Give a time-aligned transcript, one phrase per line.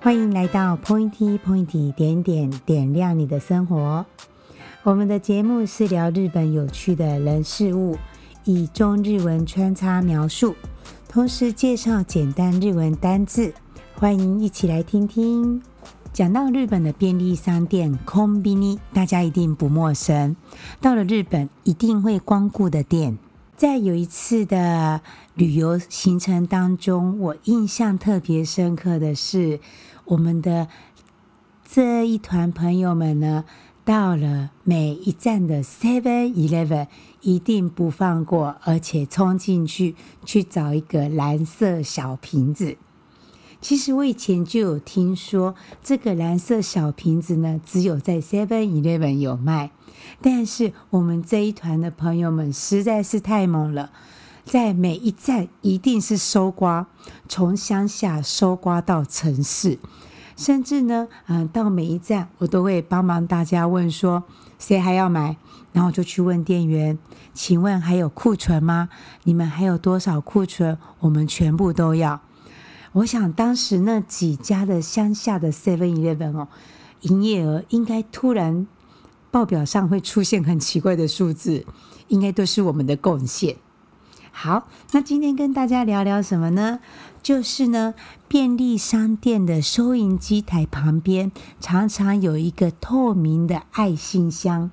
[0.00, 4.06] 欢迎来到 Pointy Pointy 点点点亮你的生活。
[4.84, 7.98] 我们的节目是聊日本有趣的人事物，
[8.44, 10.54] 以中日文穿插描述，
[11.08, 13.52] 同时介绍简单日文单字。
[13.96, 15.60] 欢迎一起来听听。
[16.12, 20.36] 讲到日本的便利商店 c o m b i n i 大家一定不陌生，
[20.80, 23.18] 到了日本一定会光顾的店。
[23.58, 25.00] 在有一次的
[25.34, 29.58] 旅游行程当中，我印象特别深刻的是，
[30.04, 30.68] 我们的
[31.68, 33.44] 这一团朋友们呢，
[33.84, 36.86] 到了每一站的 Seven Eleven
[37.22, 42.76] 一定不放过，而且冲进去去找一个蓝色小瓶子。
[43.60, 49.70] 其实我以前就有听说，这个蓝色小瓶子呢，只有在 Seven Eleven 有卖。
[50.22, 53.90] 但是我们这一团的朋友们实在是太猛了，
[54.44, 56.86] 在每一站一定是搜刮，
[57.28, 59.78] 从乡下搜刮到城市，
[60.36, 64.22] 甚至呢，嗯，到每一站我都会帮忙大家问说
[64.60, 65.36] 谁还要买，
[65.72, 66.96] 然后就去问店员，
[67.34, 68.88] 请问还有库存吗？
[69.24, 70.78] 你们还有多少库存？
[71.00, 72.20] 我们全部都要。
[72.92, 76.48] 我想当时那几家的乡下的 Seven Eleven 哦，
[77.02, 78.66] 营业额应该突然
[79.30, 81.66] 报表上会出现很奇怪的数字，
[82.08, 83.56] 应该都是我们的贡献。
[84.32, 86.80] 好，那今天跟大家聊聊什么呢？
[87.22, 87.94] 就是呢，
[88.26, 94.70] 便利商店的收银机台旁边常常有一个透明的爱心箱。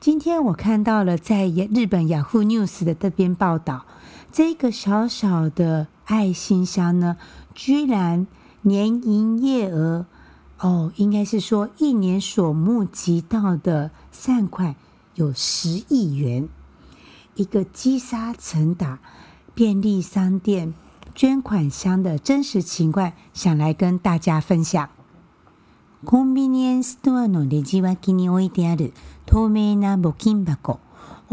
[0.00, 3.84] 今天我看到了，在日本 Yahoo News 的这边报道，
[4.32, 5.88] 这个小小的。
[6.12, 7.16] 爱心箱呢，
[7.54, 8.26] 居然
[8.60, 10.04] 年营业额
[10.60, 14.74] 哦，应该是说一年所募集到的善款
[15.14, 16.50] 有十亿元。
[17.34, 18.98] 一个积沙成塔，
[19.54, 20.74] 便利商店
[21.14, 24.90] 捐款箱的真实情况，想来跟大家分享。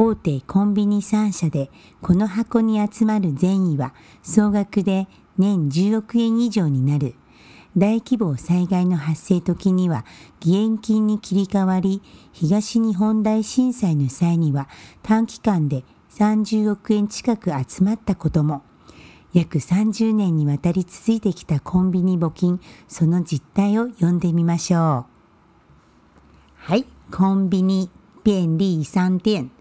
[0.02, 1.70] 大手コンビニ3社で
[2.02, 3.94] この箱に集まる善意は
[4.24, 7.16] 総額で年10億円以上になる。
[7.76, 10.06] 大規模災害の発生時には
[10.40, 12.02] 義援金に切り替わり、
[12.32, 14.70] 東日本大震災の際には
[15.04, 18.62] 短期間で30億円近く集まったことも。
[19.34, 24.82] 約30年にわたり続いてきたコンビニ募金、その実態を読んでみましょう。
[26.56, 27.90] はい、コンビニ
[28.24, 29.52] 便利3点。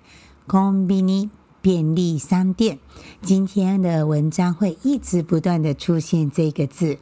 [0.48, 1.28] コンビニ
[1.62, 2.78] 便利商店，
[3.20, 6.97] 今天的文章会一直不断的出现这个字。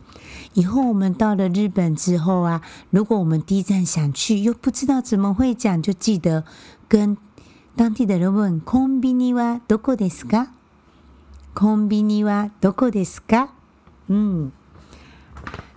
[0.54, 6.42] 以后我们到了日本之后啊，如果我们第一站想去又不知道怎么会讲，就记得
[6.88, 7.16] 跟
[7.76, 10.48] 当地的人问コンビニはどこですか。
[11.54, 13.50] コンビニはどこですか。
[14.08, 14.50] 嗯，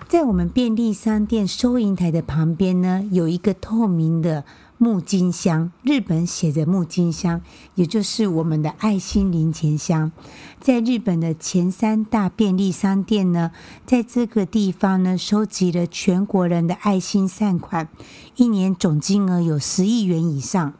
[0.08, 4.44] 在我们便利商店收银台的旁边呢，有一个透明的。
[4.81, 7.41] 木金香，日本写着木金香，
[7.75, 10.13] 也就是我们的爱心零钱箱。
[10.62, 13.51] 在日本的前三大便利商店呢，
[13.85, 17.90] 在这个地方呢，收集了全国人的爱心善款，
[18.38, 20.73] 一年总金额有十亿元以上。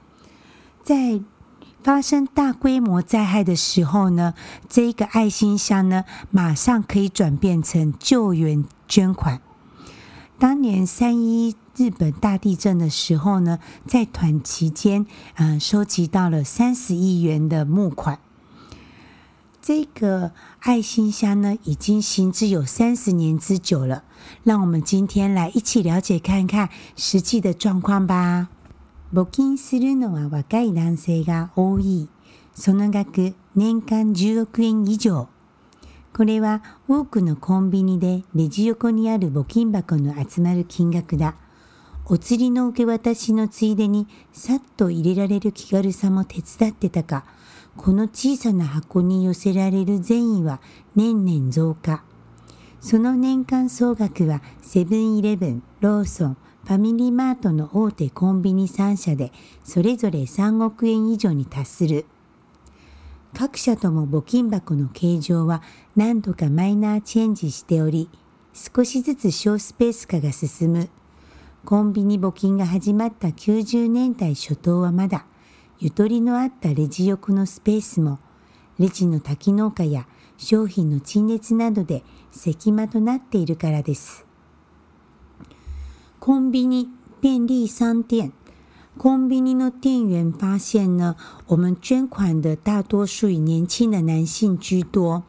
[0.82, 1.20] 在
[1.84, 4.34] 发生大规模灾害的时候呢，
[4.70, 9.42] 这个爱心箱呢，马上可以转变成救援捐款。
[10.38, 11.56] 当年三一。
[11.80, 13.58] 日本大地震的时候呢，
[13.88, 18.20] 在团期间，嗯，收集到了三十亿元的募款。
[19.62, 24.04] 这个爱心箱呢，已经行之有三十年之久了。
[24.44, 26.68] 让我们今天来一起了解看看
[26.98, 28.50] 实际的状况吧。
[29.10, 32.10] 募金するのは若い男性が多い。
[32.54, 35.30] その額年間10億円以上。
[36.14, 41.36] これは多くのコンビニでレジ横にある募金箱の集まる金額だ。
[42.12, 47.24] お釣りの受け渡しのついでにさっと入れられる気軽さも手伝ってたか、
[47.78, 50.60] この小さな箱に寄せられる善意は
[50.96, 52.04] 年々増加。
[52.82, 59.32] その年間総額はセブンイレブン、ローソン、ファミリーマートの大手コンビニ3社で
[59.64, 62.06] それぞれ3億円以上に達する。
[63.36, 65.62] 各社とも募金箱の形状は
[65.96, 68.10] 何度かマイナーチェンジしており、
[68.52, 70.90] 少しずつ小スペース化が進む。
[71.66, 75.26] コンビニ募金が始まった90年代初頭はまだ
[75.80, 78.20] ゆとりのあったレジ横のスペースも
[78.80, 80.08] レジの多機能化や
[80.38, 84.26] 商品の陳列などで隙間となっているからです。
[86.22, 86.90] コンビニ
[87.22, 88.34] 便利商店
[88.98, 91.16] コンビニの店員发现呢，
[91.48, 95.24] 我们捐款的大多数以年轻的男性居多，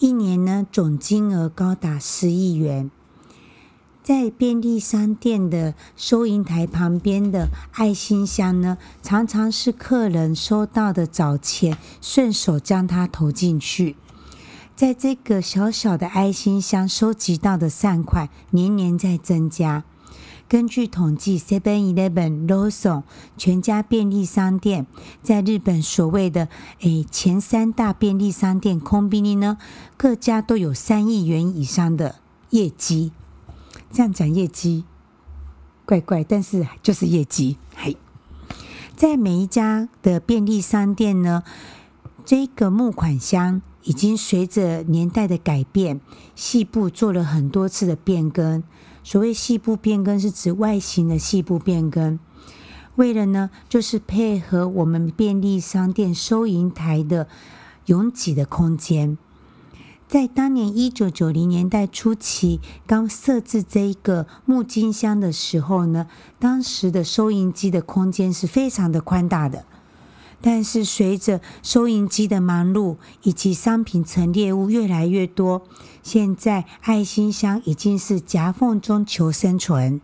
[0.00, 2.90] 一年呢总金额高达10亿元。
[4.02, 13.94] 在便利商店的收银台旁边的爱心箱呢，常常是客人收到的早钱，顺手将它投进去。
[14.74, 19.84] 在这个小小的爱心箱收集到的善款，年年在增加。
[20.48, 21.60] 根据统计，Seven
[21.94, 23.02] Eleven、l o s o n
[23.36, 24.88] 全家便利商店，
[25.22, 26.48] 在日本所谓的
[26.80, 29.58] 诶前三大便利商店空便利呢，
[29.96, 32.16] 各家都有三亿元以上的
[32.50, 33.12] 业绩。
[33.92, 34.84] 这样讲业绩，
[35.84, 37.58] 怪怪，但是就是业绩。
[37.76, 37.98] 嘿，
[38.96, 41.42] 在每一家的便利商店呢，
[42.24, 46.00] 这个木款箱已经随着年代的改变，
[46.34, 48.62] 细部做了很多次的变更。
[49.04, 52.18] 所谓细部变更，是指外形的细部变更。
[52.96, 57.28] 为了呢，就是配合我们便利商店收银台的
[57.86, 59.18] 拥挤的空间。
[60.12, 66.06] 在当年一九九零年代初期刚设置这一个木金箱的时候呢，
[66.38, 69.64] 当时的收银机的空间是非常的宽大的。
[70.42, 75.62] 但是随着收银机的忙碌以及商品陈列物越来越多，
[76.02, 79.98] 现在爱心箱已经是夹缝中求生存。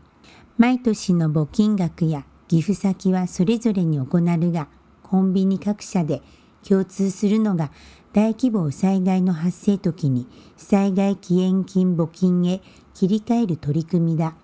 [8.15, 10.27] 大規模災害の発生時に
[10.57, 12.63] 災害義援金募金へ
[12.95, 14.35] 切り替える取り組みだ。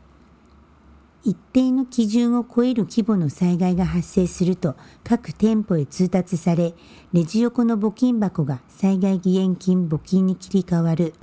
[1.24, 6.74] 一定の基準を超える規模の災害が発生すると各店舗へ通達され、
[7.14, 11.14] レジ横の募金箱が災害義援金募金に切り替わる。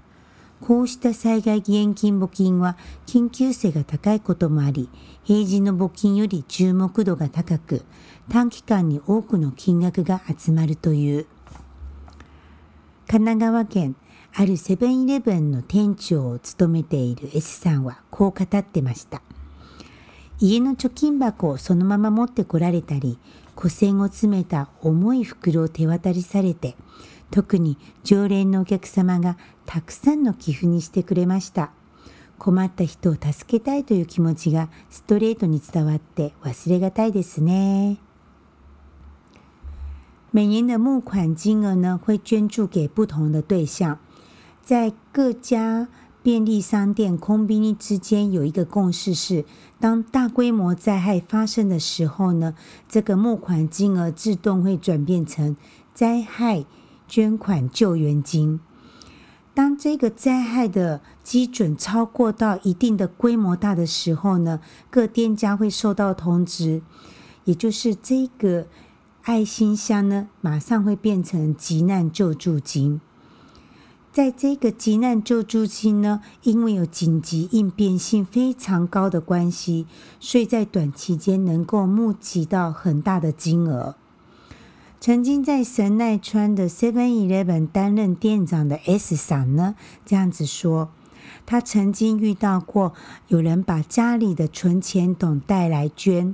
[0.59, 2.77] こうした災害義援金募金は
[3.07, 4.89] 緊急性が高いこともあり、
[5.23, 7.83] 平時の募金より注目度が高く、
[8.29, 11.27] 短期間に多くの金額が集まるという。
[13.11, 13.97] 神奈川県
[14.35, 19.21] あるセブンイレブンの店長を務めている S さんはこう語ってました。
[20.39, 23.19] 家の貯金箱をそのまま持ってこられたり、
[23.57, 26.77] 古銭を詰めた重い袋を手渡りされて、
[27.31, 31.71] 特に常連のお客様がたくさんの寄付にしてくれました。
[32.39, 37.97] 困った人を助けたいという気持ちがストレートに伝わって忘れがたいですね。
[40.33, 43.99] 每年的募款金额呢，会捐助给不同的对象。
[44.63, 45.89] 在各家
[46.23, 49.43] 便利商店、空兵利之间有一个共识，是
[49.81, 52.55] 当大规模灾害发生的时候呢，
[52.87, 55.57] 这个募款金额自动会转变成
[55.93, 56.63] 灾害
[57.09, 58.61] 捐款救援金。
[59.53, 66.81] 当这个灾害的基准超过到一定的规模大的时候呢，各店家会收到通知，
[67.43, 68.67] 也就是这个。
[69.23, 72.99] 爱心箱呢，马上会变成急难救助金。
[74.11, 79.85] 在这个急难救助金呢，因为有紧急应变性非常高的关系，
[80.19, 83.95] 所以在短期间能够募集到很大的金额。
[84.99, 90.89] 曾经在神奈川的 Seven Eleven 担任店长的 S さん呢，这样子说，
[91.45, 92.93] 他曾经遇到过
[93.27, 96.33] 有人把家里的存钱筒带来捐。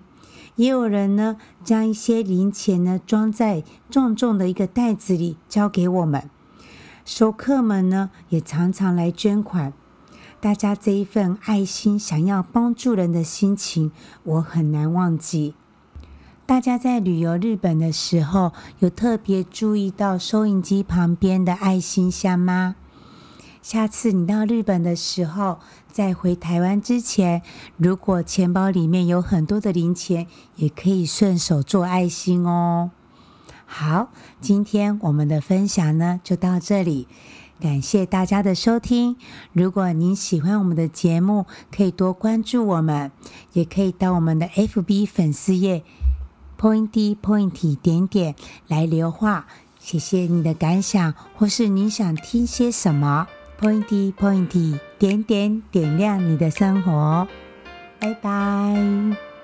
[0.58, 6.30] 也有人呢，将一些零钱呢装在重重的一个袋子里交给我们。
[7.06, 9.72] 熟客们呢，也常常来捐款。
[10.42, 13.92] 大家这一份爱心，想要帮助人的心情，
[14.24, 15.54] 我很难忘记。
[16.48, 22.76] 大家在旅游日本的时候，有特别注意到收银机旁边的爱心箱吗？
[23.70, 25.60] 下次你到日本的时候，
[25.92, 27.42] 在回台湾之前，
[27.76, 32.92] 如果钱包里面有很多的零钱，也可以顺手做爱心哦。
[33.66, 34.08] 好，
[34.40, 37.10] 今天我们的分享呢就到这里，
[37.60, 39.18] 感谢大家的收听。
[39.52, 41.46] 如果您喜欢我们的节目，
[41.76, 43.12] 可以多关注我们，
[43.52, 45.84] 也可以到我们的 FB 粉丝页
[46.58, 48.34] Pointy Pointy 点点
[48.70, 49.46] 来留话，
[49.78, 53.28] 谢谢你的感想，或是你想听些什么。
[53.60, 57.28] Pointy Pointy，点点点亮你的生活，
[58.00, 59.36] 拜拜。